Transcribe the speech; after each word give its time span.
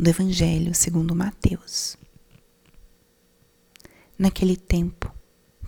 do 0.00 0.08
Evangelho 0.08 0.74
segundo 0.74 1.14
Mateus. 1.14 1.94
Naquele 4.18 4.56
tempo, 4.56 5.14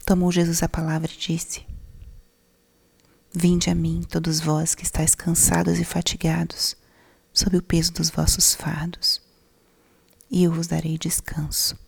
tomou 0.07 0.33
Jesus 0.33 0.63
a 0.63 0.69
palavra 0.71 1.11
e 1.13 1.19
disse: 1.19 1.67
Vinde 3.31 3.69
a 3.69 3.75
mim, 3.75 4.03
todos 4.09 4.41
vós 4.41 4.75
que 4.75 4.85
estáis 4.85 5.15
cansados 5.15 5.79
e 5.79 5.85
fatigados, 5.85 6.75
sob 7.31 7.59
o 7.59 7.63
peso 7.63 7.93
dos 7.93 8.09
vossos 8.09 8.55
fardos, 8.55 9.21
e 10.31 10.45
eu 10.45 10.53
vos 10.53 10.67
darei 10.67 10.97
descanso. 10.97 11.79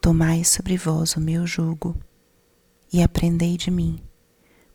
Tomai 0.00 0.42
sobre 0.42 0.78
vós 0.78 1.16
o 1.16 1.20
meu 1.20 1.46
jugo 1.46 1.94
e 2.90 3.02
aprendei 3.02 3.58
de 3.58 3.70
mim, 3.70 4.02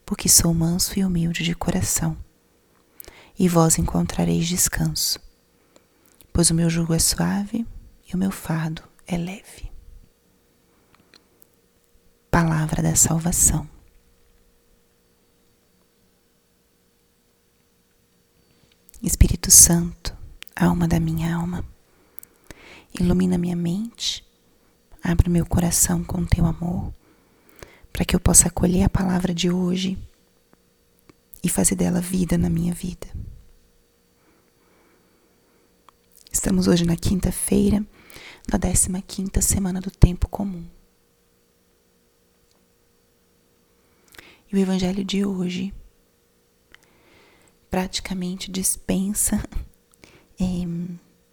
porque 0.05 0.29
sou 0.29 0.53
manso 0.53 0.99
e 0.99 1.03
humilde 1.03 1.43
de 1.43 1.55
coração, 1.55 2.15
e 3.37 3.49
vós 3.49 3.79
encontrareis 3.79 4.47
descanso 4.47 5.24
pois 6.35 6.51
o 6.51 6.53
meu 6.53 6.69
jugo 6.69 6.93
é 6.93 6.99
suave 6.99 7.65
e 8.05 8.13
o 8.13 8.17
meu 8.17 8.29
fardo 8.29 8.83
é 9.07 9.15
leve. 9.15 9.71
Palavra 12.29 12.83
da 12.83 12.93
salvação. 12.93 13.65
Espírito 19.01 19.49
Santo, 19.49 20.13
alma 20.53 20.89
da 20.89 20.99
minha 20.99 21.33
alma, 21.33 21.63
ilumina 22.99 23.37
minha 23.37 23.55
mente, 23.55 24.21
abre 25.01 25.29
meu 25.29 25.45
coração 25.45 26.03
com 26.03 26.25
teu 26.25 26.45
amor, 26.45 26.93
para 27.93 28.03
que 28.03 28.13
eu 28.13 28.19
possa 28.19 28.49
acolher 28.49 28.83
a 28.83 28.89
palavra 28.89 29.33
de 29.33 29.49
hoje 29.49 29.97
e 31.41 31.47
fazer 31.47 31.75
dela 31.75 32.01
vida 32.01 32.37
na 32.37 32.49
minha 32.49 32.73
vida. 32.73 33.07
Estamos 36.35 36.67
hoje 36.67 36.83
na 36.83 36.97
quinta-feira, 36.97 37.77
na 38.51 38.59
15 38.59 39.01
quinta 39.03 39.41
semana 39.41 39.79
do 39.79 39.89
tempo 39.89 40.27
comum. 40.27 40.67
E 44.51 44.53
o 44.53 44.59
evangelho 44.59 45.01
de 45.05 45.25
hoje 45.25 45.73
praticamente 47.69 48.51
dispensa 48.51 49.41
é, 50.37 50.45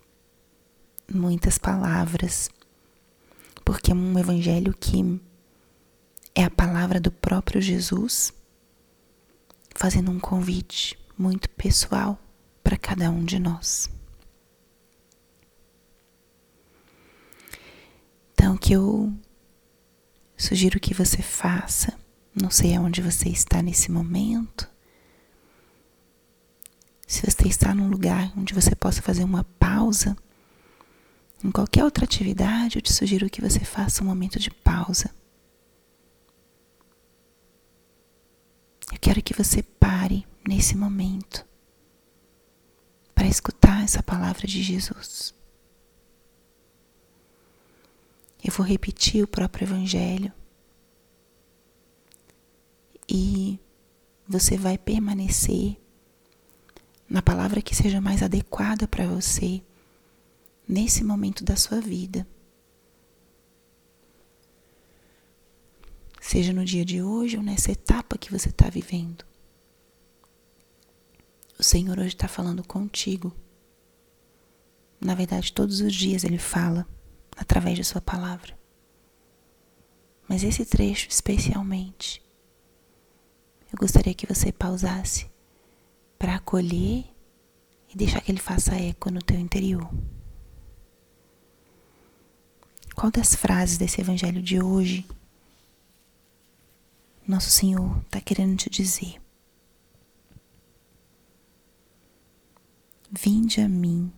muitas 1.12 1.58
palavras, 1.58 2.48
porque 3.64 3.90
é 3.90 3.94
um 3.94 4.16
evangelho 4.16 4.72
que 4.72 5.20
é 6.32 6.44
a 6.44 6.50
palavra 6.50 7.00
do 7.00 7.10
próprio 7.10 7.60
Jesus 7.60 8.32
fazendo 9.74 10.12
um 10.12 10.20
convite 10.20 10.96
muito 11.18 11.50
pessoal 11.50 12.16
para 12.62 12.78
cada 12.78 13.10
um 13.10 13.24
de 13.24 13.40
nós. 13.40 13.90
Então, 18.52 18.58
que 18.58 18.74
eu 18.74 19.10
sugiro 20.36 20.78
que 20.78 20.92
você 20.92 21.22
faça, 21.22 21.98
não 22.34 22.50
sei 22.50 22.76
aonde 22.76 23.00
você 23.00 23.30
está 23.30 23.62
nesse 23.62 23.90
momento. 23.90 24.68
Se 27.06 27.22
você 27.22 27.48
está 27.48 27.74
num 27.74 27.88
lugar 27.88 28.30
onde 28.36 28.52
você 28.52 28.74
possa 28.76 29.00
fazer 29.00 29.24
uma 29.24 29.42
pausa, 29.58 30.14
em 31.42 31.50
qualquer 31.50 31.82
outra 31.82 32.04
atividade, 32.04 32.76
eu 32.76 32.82
te 32.82 32.92
sugiro 32.92 33.30
que 33.30 33.40
você 33.40 33.60
faça 33.60 34.02
um 34.02 34.06
momento 34.06 34.38
de 34.38 34.50
pausa. 34.50 35.10
Eu 38.92 38.98
quero 39.00 39.22
que 39.22 39.32
você 39.32 39.62
pare 39.62 40.26
nesse 40.46 40.76
momento 40.76 41.46
para 43.14 43.26
escutar 43.26 43.82
essa 43.82 44.02
palavra 44.02 44.46
de 44.46 44.62
Jesus. 44.62 45.34
Eu 48.44 48.52
vou 48.52 48.66
repetir 48.66 49.22
o 49.22 49.28
próprio 49.28 49.66
Evangelho. 49.66 50.32
E 53.08 53.60
você 54.26 54.56
vai 54.56 54.76
permanecer 54.76 55.76
na 57.08 57.22
palavra 57.22 57.62
que 57.62 57.74
seja 57.74 58.00
mais 58.00 58.22
adequada 58.22 58.88
para 58.88 59.06
você 59.06 59.62
nesse 60.66 61.04
momento 61.04 61.44
da 61.44 61.54
sua 61.54 61.80
vida. 61.80 62.26
Seja 66.20 66.52
no 66.52 66.64
dia 66.64 66.84
de 66.84 67.02
hoje 67.02 67.36
ou 67.36 67.42
nessa 67.42 67.70
etapa 67.70 68.16
que 68.16 68.30
você 68.30 68.48
está 68.48 68.70
vivendo. 68.70 69.24
O 71.58 71.62
Senhor 71.62 71.98
hoje 71.98 72.08
está 72.08 72.26
falando 72.26 72.66
contigo. 72.66 73.32
Na 75.00 75.14
verdade, 75.14 75.52
todos 75.52 75.80
os 75.80 75.94
dias 75.94 76.24
Ele 76.24 76.38
fala 76.38 76.88
através 77.36 77.76
de 77.76 77.84
Sua 77.84 78.00
palavra. 78.00 78.58
Mas 80.28 80.42
esse 80.42 80.64
trecho 80.64 81.08
especialmente, 81.08 82.22
eu 83.72 83.78
gostaria 83.78 84.14
que 84.14 84.26
você 84.26 84.52
pausasse 84.52 85.30
para 86.18 86.36
acolher 86.36 87.04
e 87.88 87.96
deixar 87.96 88.20
que 88.20 88.30
ele 88.30 88.40
faça 88.40 88.74
eco 88.74 89.10
no 89.10 89.20
teu 89.20 89.38
interior. 89.38 89.90
Qual 92.94 93.10
das 93.10 93.34
frases 93.34 93.78
desse 93.78 94.00
evangelho 94.00 94.42
de 94.42 94.62
hoje 94.62 95.06
nosso 97.26 97.50
Senhor 97.50 98.00
está 98.02 98.20
querendo 98.20 98.56
te 98.56 98.70
dizer? 98.70 99.20
Vinde 103.10 103.60
a 103.60 103.68
mim 103.68 104.12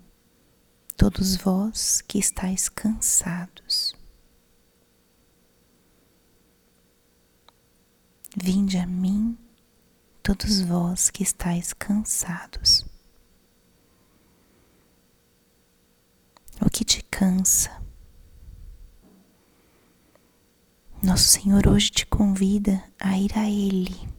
todos 0.96 1.36
vós 1.36 2.00
que 2.02 2.18
estáis 2.18 2.68
cansados. 2.68 3.94
Vinde 8.36 8.78
a 8.78 8.86
mim, 8.86 9.38
todos 10.22 10.60
vós 10.60 11.10
que 11.10 11.22
estáis 11.22 11.72
cansados. 11.72 12.86
O 16.60 16.70
que 16.70 16.84
te 16.84 17.02
cansa? 17.04 17.82
Nosso 21.02 21.28
Senhor 21.28 21.68
hoje 21.68 21.90
te 21.90 22.06
convida 22.06 22.82
a 22.98 23.18
ir 23.18 23.36
a 23.36 23.48
Ele 23.48 24.13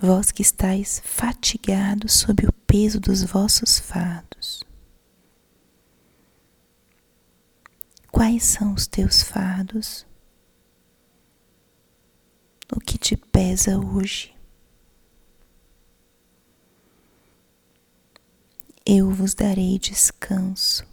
vós 0.00 0.32
que 0.32 0.40
estáis 0.40 1.02
fatigados 1.04 2.14
sob 2.14 2.46
o 2.46 2.52
peso 2.66 2.98
dos 2.98 3.22
vossos 3.22 3.78
fardos. 3.78 4.64
Quais 8.10 8.44
são 8.44 8.72
os 8.72 8.86
teus 8.86 9.22
fardos? 9.22 10.06
O 12.74 12.80
que 12.80 12.96
te 12.96 13.16
pesa 13.16 13.78
hoje? 13.78 14.34
Eu 18.86 19.10
vos 19.10 19.34
darei 19.34 19.78
descanso. 19.78 20.88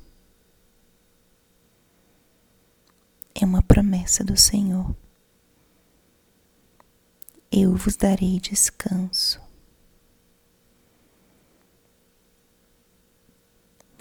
É 3.33 3.45
uma 3.45 3.61
promessa 3.61 4.23
do 4.23 4.35
Senhor 4.35 4.93
eu 7.51 7.75
vos 7.75 7.95
darei 7.95 8.39
descanso. 8.39 9.41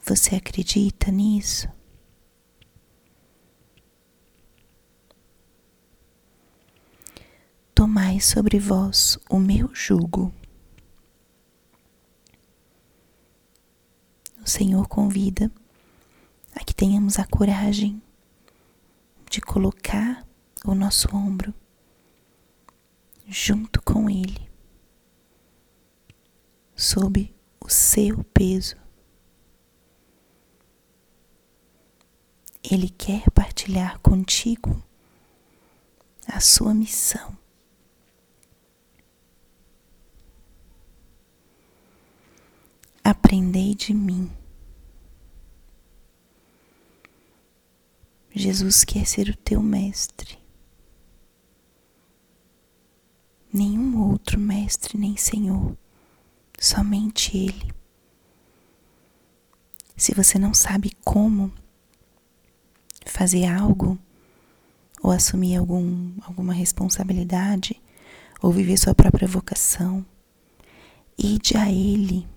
Você 0.05 0.37
acredita 0.37 1.11
nisso? 1.11 1.69
Tomai 7.75 8.21
sobre 8.21 8.59
vós 8.59 9.19
o 9.29 9.39
meu 9.39 9.75
jugo. 9.75 10.33
O 14.41 14.49
Senhor 14.49 14.87
convida 14.89 15.51
a 16.55 16.65
que 16.65 16.75
tenhamos 16.75 17.19
a 17.19 17.27
coragem 17.27 18.01
de 19.29 19.41
colocar 19.41 20.25
o 20.65 20.75
nosso 20.75 21.15
ombro 21.15 21.53
junto 23.27 23.83
com 23.83 24.09
Ele, 24.09 24.49
sob 26.75 27.35
o 27.61 27.69
seu 27.69 28.23
peso. 28.25 28.77
Ele 32.63 32.89
quer 32.89 33.31
partilhar 33.31 33.99
contigo 34.01 34.83
a 36.27 36.41
sua 36.41 36.75
missão. 36.75 37.37
Aprendei 43.03 43.75
de 43.75 43.95
mim. 43.95 44.31
Jesus 48.35 48.85
quer 48.85 49.07
ser 49.07 49.29
o 49.29 49.37
teu 49.37 49.63
mestre. 49.63 50.46
Nenhum 53.57 54.11
outro 54.11 54.39
mestre 54.39 54.99
nem 54.99 55.17
senhor, 55.17 55.75
somente 56.61 57.35
Ele. 57.35 57.73
Se 59.97 60.13
você 60.13 60.39
não 60.39 60.53
sabe 60.53 60.95
como 61.03 61.51
fazer 63.07 63.47
algo, 63.47 63.99
ou 65.03 65.11
assumir 65.11 65.57
algum, 65.57 66.13
alguma 66.21 66.53
responsabilidade, 66.53 67.81
ou 68.43 68.53
viver 68.53 68.77
sua 68.77 68.95
própria 68.95 69.27
vocação, 69.27 70.05
ide 71.17 71.57
a 71.57 71.73
Ele. 71.73 72.29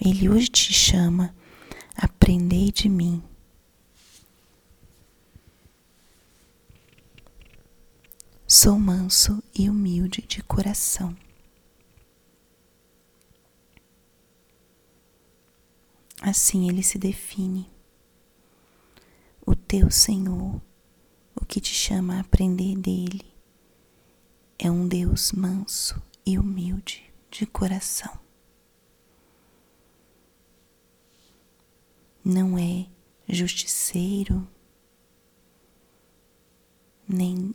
Ele 0.00 0.26
hoje 0.26 0.48
te 0.48 0.72
chama, 0.72 1.36
aprendei 1.94 2.72
de 2.72 2.88
mim. 2.88 3.22
Sou 8.50 8.78
manso 8.78 9.42
e 9.54 9.68
humilde 9.68 10.22
de 10.22 10.42
coração. 10.42 11.14
Assim 16.22 16.66
ele 16.66 16.82
se 16.82 16.98
define. 16.98 17.70
O 19.44 19.54
teu 19.54 19.90
Senhor, 19.90 20.62
o 21.38 21.44
que 21.44 21.60
te 21.60 21.74
chama 21.74 22.16
a 22.16 22.20
aprender 22.20 22.74
dele, 22.78 23.20
é 24.58 24.70
um 24.70 24.88
Deus 24.88 25.30
manso 25.32 26.02
e 26.24 26.38
humilde 26.38 27.04
de 27.30 27.44
coração. 27.44 28.18
Não 32.24 32.56
é 32.56 32.86
justiceiro, 33.28 34.48
nem 37.06 37.52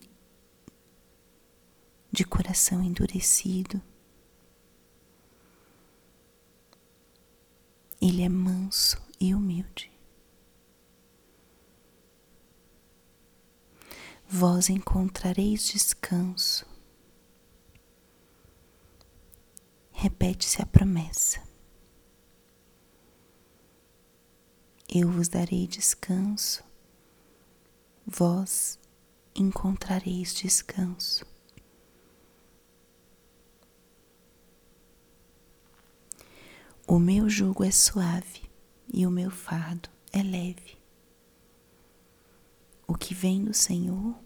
de 2.13 2.24
coração 2.24 2.83
endurecido. 2.83 3.81
Ele 8.00 8.21
é 8.21 8.30
manso 8.30 9.01
e 9.19 9.33
humilde. 9.33 9.92
Vós 14.27 14.69
encontrareis 14.69 15.65
descanso. 15.65 16.68
Repete-se 19.92 20.62
a 20.62 20.68
promessa. 20.68 21.42
Eu 24.88 25.09
vos 25.09 25.27
darei 25.27 25.66
descanso, 25.66 26.63
vós 28.06 28.77
encontrareis 29.33 30.36
descanso. 30.36 31.32
O 36.85 37.00
meu 37.00 37.30
jugo 37.30 37.63
é 37.63 37.71
suave 37.71 38.44
e 38.91 39.07
o 39.07 39.12
meu 39.12 39.31
fardo 39.31 39.89
é 40.12 40.21
leve. 40.21 40.77
O 42.85 42.94
que 42.94 43.13
vem 43.13 43.41
do 43.41 43.53
Senhor 43.53 44.19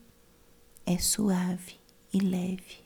é 0.83 0.97
suave 0.97 1.79
e 2.11 2.19
leve. 2.19 2.83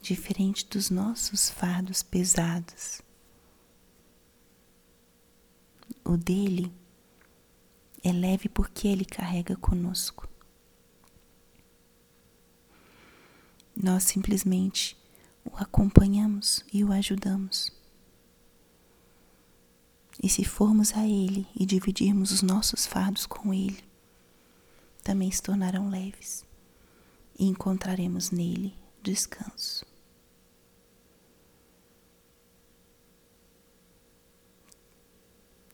Diferente 0.00 0.66
dos 0.66 0.88
nossos 0.88 1.50
fardos 1.50 2.02
pesados. 2.02 3.02
O 6.02 6.16
dele 6.16 6.72
é 8.02 8.10
leve 8.12 8.48
porque 8.48 8.88
ele 8.88 9.04
carrega 9.04 9.56
conosco. 9.56 10.26
Nós 13.76 14.04
simplesmente 14.04 15.01
o 15.44 15.56
acompanhamos 15.56 16.64
e 16.72 16.84
o 16.84 16.92
ajudamos. 16.92 17.72
E 20.22 20.28
se 20.28 20.44
formos 20.44 20.92
a 20.94 21.06
Ele 21.06 21.46
e 21.58 21.66
dividirmos 21.66 22.30
os 22.30 22.42
nossos 22.42 22.86
fardos 22.86 23.26
com 23.26 23.52
Ele, 23.52 23.82
também 25.02 25.30
se 25.30 25.42
tornarão 25.42 25.88
leves 25.88 26.44
e 27.38 27.46
encontraremos 27.46 28.30
nele 28.30 28.74
descanso. 29.02 29.84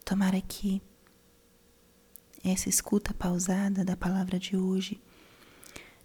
Tomara 0.05 0.41
que 0.41 0.81
essa 2.43 2.71
escuta 2.71 3.13
pausada 3.13 3.85
da 3.85 3.95
palavra 3.95 4.39
de 4.39 4.57
hoje 4.57 4.99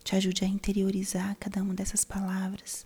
te 0.03 0.17
ajude 0.17 0.43
a 0.43 0.47
interiorizar 0.47 1.37
cada 1.39 1.63
uma 1.63 1.73
dessas 1.73 2.03
palavras 2.03 2.85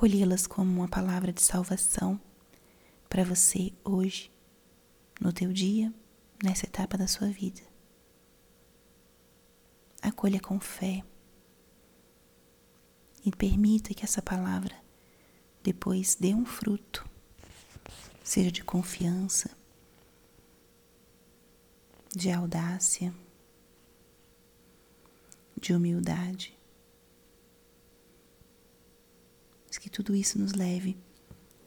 acolhê-las 0.00 0.46
como 0.46 0.78
uma 0.78 0.88
palavra 0.88 1.30
de 1.30 1.42
salvação 1.42 2.18
para 3.06 3.22
você 3.22 3.70
hoje, 3.84 4.32
no 5.20 5.30
teu 5.30 5.52
dia, 5.52 5.92
nessa 6.42 6.64
etapa 6.64 6.96
da 6.96 7.06
sua 7.06 7.28
vida. 7.28 7.60
Acolha 10.00 10.40
com 10.40 10.58
fé 10.58 11.04
e 13.26 13.30
permita 13.30 13.92
que 13.92 14.02
essa 14.02 14.22
palavra 14.22 14.74
depois 15.62 16.14
dê 16.14 16.32
um 16.32 16.46
fruto, 16.46 17.06
seja 18.24 18.50
de 18.50 18.64
confiança, 18.64 19.50
de 22.16 22.30
audácia, 22.30 23.12
de 25.60 25.74
humildade 25.74 26.58
mas 29.69 29.69
que 29.80 29.88
tudo 29.88 30.14
isso 30.14 30.38
nos 30.38 30.52
leve 30.52 30.96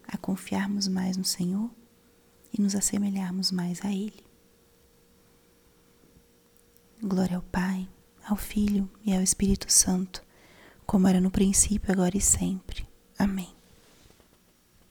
a 0.07 0.17
confiarmos 0.17 0.87
mais 0.87 1.17
no 1.17 1.25
Senhor 1.25 1.69
e 2.53 2.61
nos 2.61 2.75
assemelharmos 2.75 3.51
mais 3.51 3.83
a 3.83 3.91
Ele. 3.91 4.23
Glória 7.01 7.35
ao 7.35 7.41
Pai, 7.41 7.89
ao 8.23 8.37
Filho 8.37 8.89
e 9.03 9.13
ao 9.13 9.21
Espírito 9.21 9.71
Santo, 9.71 10.23
como 10.85 11.07
era 11.07 11.19
no 11.19 11.31
princípio, 11.31 11.91
agora 11.91 12.15
e 12.15 12.21
sempre. 12.21 12.87
Amém. 13.17 13.53